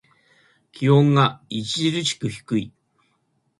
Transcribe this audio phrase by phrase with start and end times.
[0.71, 1.63] 気温が著
[2.03, 2.73] しく低い。